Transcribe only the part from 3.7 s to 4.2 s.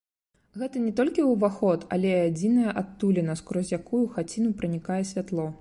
якую ў